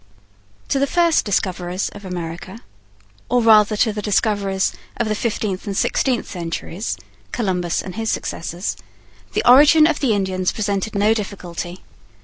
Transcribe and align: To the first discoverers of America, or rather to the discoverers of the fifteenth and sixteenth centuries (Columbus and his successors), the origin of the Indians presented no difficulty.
To 0.69 0.79
the 0.79 0.87
first 0.87 1.25
discoverers 1.25 1.89
of 1.89 2.03
America, 2.03 2.61
or 3.29 3.39
rather 3.43 3.77
to 3.77 3.93
the 3.93 4.01
discoverers 4.01 4.73
of 4.97 5.07
the 5.07 5.13
fifteenth 5.13 5.67
and 5.67 5.77
sixteenth 5.77 6.27
centuries 6.27 6.97
(Columbus 7.31 7.83
and 7.83 7.93
his 7.93 8.11
successors), 8.11 8.75
the 9.33 9.47
origin 9.47 9.85
of 9.85 9.99
the 9.99 10.13
Indians 10.15 10.51
presented 10.53 10.95
no 10.95 11.13
difficulty. 11.13 11.83